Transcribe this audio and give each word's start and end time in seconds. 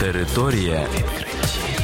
Територія 0.00 0.86
відкриттів. 0.94 1.80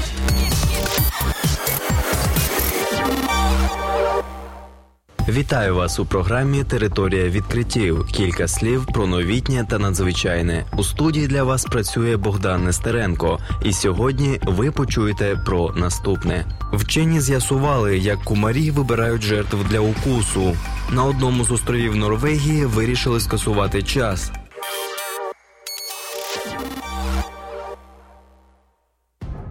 Вітаю 5.28 5.74
вас 5.74 5.98
у 5.98 6.06
програмі 6.06 6.64
Територія 6.64 7.28
відкриттів. 7.28 8.06
Кілька 8.06 8.48
слів 8.48 8.86
про 8.86 9.06
новітнє 9.06 9.66
та 9.70 9.78
надзвичайне. 9.78 10.64
У 10.76 10.84
студії 10.84 11.26
для 11.26 11.42
вас 11.42 11.64
працює 11.64 12.16
Богдан 12.16 12.64
Нестеренко. 12.64 13.38
І 13.64 13.72
сьогодні 13.72 14.40
ви 14.42 14.70
почуєте 14.70 15.36
про 15.46 15.72
наступне. 15.76 16.44
Вчені 16.72 17.20
з'ясували, 17.20 17.98
як 17.98 18.22
кумарі 18.24 18.70
вибирають 18.70 19.22
жертв 19.22 19.56
для 19.70 19.80
укусу. 19.80 20.56
На 20.90 21.04
одному 21.04 21.44
з 21.44 21.50
островів 21.50 21.96
Норвегії 21.96 22.66
вирішили 22.66 23.20
скасувати 23.20 23.82
час. 23.82 24.32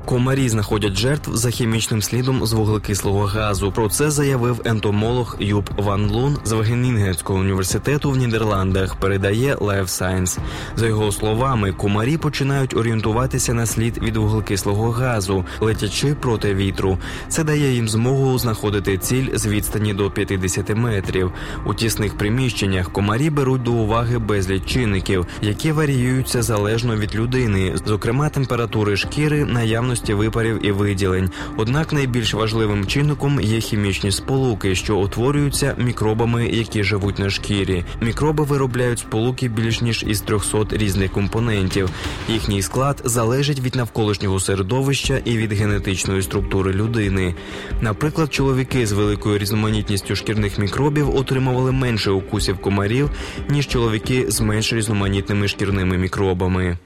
Комарі 0.06 0.50
знаходять 0.50 0.98
жертв 0.98 1.36
за 1.36 1.50
хімічним 1.50 2.02
слідом 2.02 2.46
з 2.46 2.54
вуглекислого 2.54 3.26
газу. 3.26 3.72
Про 3.72 3.90
це 3.90 4.12
заявив 4.12 4.62
ентомолог 4.66 5.38
Юб 5.40 5.70
Ван 5.78 6.10
Лун 6.10 6.38
з 6.44 6.52
Вагенінгенського 6.52 7.40
університету 7.40 8.12
в 8.12 8.18
Нідерландах. 8.18 8.96
Передає 8.96 9.56
Life 9.56 9.82
Science. 9.82 10.38
За 10.76 10.88
його 10.88 11.12
словами, 11.12 11.72
комарі 11.72 12.18
починають 12.18 12.78
орієнтуватися 12.78 13.54
на 13.54 13.66
слід 13.66 13.98
від 13.98 14.18
вуглекислого 14.18 14.92
газу, 14.92 15.46
летячи 15.60 16.16
проти 16.16 16.56
вітру. 16.56 16.98
Це 17.28 17.44
дає 17.44 17.74
їм 17.74 17.90
змогу 17.90 18.38
знаходити 18.38 18.98
ціль 18.98 19.28
з 19.34 19.48
відстані 19.48 19.94
до 19.94 20.12
50 20.12 20.76
метрів. 20.76 21.32
У 21.66 21.74
тісних 21.74 22.18
приміщеннях 22.18 22.92
комарі 22.92 23.30
беруть 23.30 23.64
до 23.64 23.72
уваги 23.72 24.18
безліч 24.18 24.66
чинників, 24.66 25.26
які 25.42 25.72
варіюються 25.72 26.42
залежно 26.42 26.96
від 26.96 27.16
людини, 27.16 27.76
зокрема 27.86 28.30
температури 28.30 28.98
шкіри, 28.98 29.46
наявності 29.46 29.95
наявності 29.96 30.14
випарів 30.14 30.66
і 30.66 30.72
виділень. 30.72 31.30
Однак 31.58 31.94
найбільш 31.94 32.34
важливим 32.34 32.86
чинником 32.86 33.40
є 33.42 33.60
хімічні 33.60 34.12
сполуки, 34.12 34.76
що 34.76 34.98
утворюються 34.98 35.76
мікробами, 35.78 36.48
які 36.48 36.84
живуть 36.84 37.20
на 37.20 37.30
шкірі. 37.30 37.86
Мікроби 38.02 38.44
виробляють 38.44 39.00
сполуки 39.00 39.48
більш 39.48 39.82
ніж 39.82 40.04
із 40.08 40.22
300 40.22 40.66
різних 40.72 41.12
компонентів. 41.12 41.90
Їхній 42.30 42.62
склад 42.62 43.02
залежить 43.06 43.60
від 43.60 43.76
навколишнього 43.76 44.40
середовища 44.40 45.22
і 45.26 45.38
від 45.38 45.54
генетичної 45.54 46.22
структури 46.22 46.74
людини. 46.74 47.36
Наприклад, 47.82 48.34
чоловіки 48.34 48.86
з 48.88 48.92
великою 48.92 49.38
різноманітністю 49.38 50.16
шкірних 50.16 50.58
мікробів 50.58 51.16
отримували 51.16 51.72
менше 51.72 52.12
укусів 52.12 52.58
комарів 52.58 53.10
ніж 53.50 53.68
чоловіки 53.68 54.26
з 54.28 54.42
менш 54.42 54.74
різноманітними 54.74 55.48
шкірними 55.48 55.98
мікробами. 55.98 56.78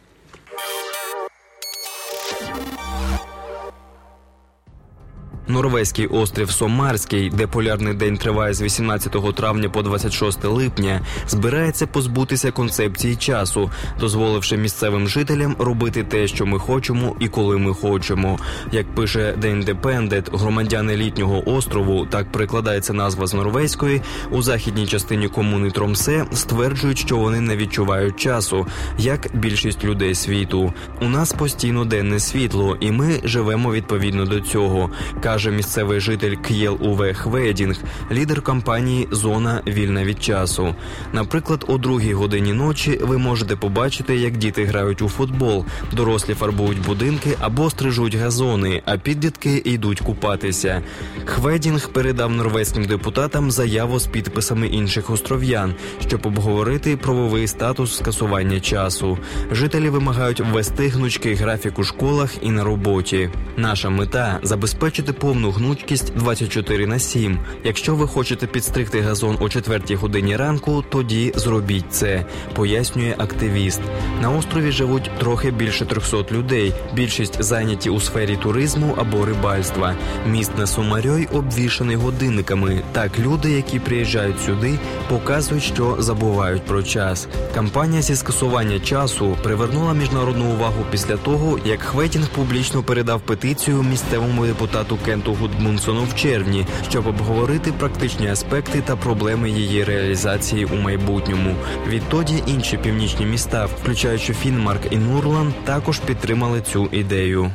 Норвезький 5.50 6.08
острів 6.08 6.52
Сомарський, 6.52 7.30
де 7.30 7.48
полярний 7.48 7.94
день 7.94 8.18
триває 8.18 8.54
з 8.54 8.62
18 8.62 9.36
травня 9.36 9.70
по 9.70 9.82
26 9.82 10.46
липня, 10.46 11.02
збирається 11.28 11.88
позбутися 11.88 12.52
концепції 12.52 13.16
часу, 13.16 13.72
дозволивши 14.00 14.58
місцевим 14.58 15.08
жителям 15.08 15.56
робити 15.60 16.04
те, 16.04 16.28
що 16.28 16.46
ми 16.46 16.60
хочемо, 16.60 17.16
і 17.20 17.28
коли 17.28 17.58
ми 17.58 17.74
хочемо. 17.74 18.40
Як 18.72 18.96
пише 18.96 19.36
The 19.42 19.64
Independent, 19.64 20.38
громадяни 20.38 20.96
літнього 20.96 21.50
острову, 21.50 22.06
так 22.06 22.32
прикладається 22.32 22.94
назва 22.94 23.28
з 23.28 23.34
норвезької 23.34 24.02
у 24.32 24.42
західній 24.42 24.88
частині 24.88 25.28
комуни 25.28 25.72
Тромсе, 25.72 26.26
стверджують, 26.34 26.98
що 26.98 27.18
вони 27.18 27.42
не 27.42 27.56
відчувають 27.56 28.20
часу, 28.20 28.68
як 28.98 29.28
більшість 29.34 29.84
людей 29.84 30.16
світу. 30.16 30.74
У 31.02 31.06
нас 31.06 31.32
постійно 31.32 31.86
денне 31.86 32.20
світло, 32.20 32.78
і 32.80 32.92
ми 32.92 33.20
живемо 33.24 33.72
відповідно 33.74 34.26
до 34.26 34.40
цього 34.40 34.90
каже 35.24 35.39
місцевий 35.48 36.00
житель 36.00 36.36
К'єл 36.36 36.78
Уве 36.82 37.14
Хведінг, 37.14 37.78
лідер 38.12 38.42
компанії 38.42 39.08
Зона 39.12 39.62
вільна 39.68 40.04
від 40.04 40.24
часу. 40.24 40.76
Наприклад, 41.14 41.66
о 41.68 41.78
другій 41.78 42.14
годині 42.14 42.54
ночі 42.54 43.00
ви 43.02 43.18
можете 43.18 43.56
побачити, 43.56 44.18
як 44.18 44.38
діти 44.38 44.66
грають 44.66 45.02
у 45.02 45.10
футбол, 45.10 45.66
дорослі 45.92 46.34
фарбують 46.34 46.86
будинки 46.86 47.36
або 47.40 47.70
стрижуть 47.70 48.16
газони, 48.16 48.82
а 48.86 48.98
підлітки 48.98 49.62
йдуть 49.66 50.00
купатися. 50.00 50.82
Хведінг 51.26 51.90
передав 51.90 52.32
норвезьким 52.32 52.86
депутатам 52.86 53.52
заяву 53.52 54.00
з 54.00 54.08
підписами 54.08 54.68
інших 54.68 55.10
остров'ян, 55.10 55.74
щоб 56.08 56.26
обговорити 56.26 56.98
правовий 56.98 57.48
статус 57.48 57.98
скасування 57.98 58.60
часу. 58.60 59.18
Жителі 59.52 59.90
вимагають 59.90 60.40
ввести 60.40 60.88
гнучкий 60.88 61.36
графік 61.36 61.80
у 61.80 61.84
школах 61.84 62.32
і 62.42 62.52
на 62.52 62.64
роботі. 62.64 63.30
Наша 63.58 63.90
мета 63.90 64.40
забезпечити 64.44 65.14
по 65.14 65.29
повну 65.30 65.52
гнучкість 65.52 66.14
24 66.16 66.88
на 66.88 67.00
7. 67.00 67.40
Якщо 67.64 67.96
ви 67.96 68.08
хочете 68.08 68.48
підстригти 68.48 69.02
газон 69.02 69.38
о 69.40 69.50
4 69.50 69.96
годині 69.96 70.36
ранку, 70.36 70.84
тоді 70.90 71.34
зробіть 71.36 71.94
це, 71.94 72.26
пояснює 72.54 73.16
активіст. 73.18 73.82
На 74.22 74.32
острові 74.32 74.72
живуть 74.72 75.12
трохи 75.20 75.52
більше 75.52 75.86
300 75.86 76.18
людей. 76.32 76.74
Більшість 76.94 77.44
зайняті 77.44 77.90
у 77.90 78.00
сфері 78.00 78.38
туризму 78.44 78.96
або 78.98 79.26
рибальства. 79.26 79.96
Міст 80.28 80.58
на 80.58 80.68
Сумарьой 80.68 81.28
обвішаний 81.34 81.96
годинниками. 81.96 82.82
Так 82.92 83.20
люди, 83.20 83.52
які 83.52 83.80
приїжджають 83.80 84.42
сюди, 84.42 84.80
показують, 85.10 85.64
що 85.64 85.96
забувають 86.00 86.66
про 86.66 86.84
час. 86.84 87.28
Кампанія 87.56 88.02
зі 88.02 88.16
скасування 88.16 88.80
часу 88.80 89.38
привернула 89.44 89.94
міжнародну 89.94 90.46
увагу 90.54 90.86
після 90.92 91.18
того, 91.18 91.60
як 91.66 91.82
Хветінг 91.82 92.28
публічно 92.28 92.84
передав 92.84 93.22
петицію 93.22 93.84
місцевому 93.84 94.46
депутату 94.46 94.98
Кен 95.06 95.19
президенту 95.20 95.34
Гудмунсону 95.34 96.04
в 96.04 96.16
червні, 96.16 96.66
щоб 96.90 97.08
обговорити 97.08 97.72
практичні 97.72 98.28
аспекти 98.28 98.82
та 98.82 98.96
проблеми 98.96 99.50
її 99.50 99.84
реалізації 99.84 100.66
у 100.66 100.76
майбутньому. 100.76 101.56
Відтоді 101.88 102.44
інші 102.48 102.78
північні 102.78 103.26
міста, 103.26 103.66
включаючи 103.66 104.34
Фінмарк 104.34 104.82
і 104.92 104.98
Нурлан, 104.98 105.54
також 105.64 106.00
підтримали 106.00 106.62
цю 106.62 106.90
ідею. 106.92 107.52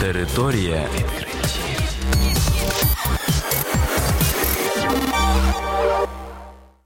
Територія 0.00 0.84
відкриттів. 0.96 1.28